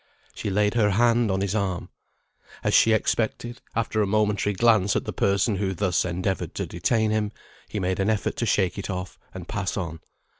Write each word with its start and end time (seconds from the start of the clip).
She 0.33 0.49
laid 0.49 0.73
her 0.73 0.89
hand 0.89 1.29
on 1.29 1.41
his 1.41 1.53
arm. 1.53 1.89
As 2.63 2.73
she 2.73 2.91
expected, 2.91 3.61
after 3.75 4.01
a 4.01 4.07
momentary 4.07 4.53
glance 4.55 4.95
at 4.95 5.05
the 5.05 5.13
person 5.13 5.57
who 5.57 5.75
thus 5.75 6.05
endeavoured 6.05 6.55
to 6.55 6.65
detain 6.65 7.11
him, 7.11 7.31
he 7.69 7.79
made 7.79 7.99
an 7.99 8.09
effort 8.09 8.35
to 8.37 8.47
shake 8.47 8.79
it 8.79 8.89
off, 8.89 9.19
and 9.31 9.47
pass 9.47 9.77
on. 9.77 9.99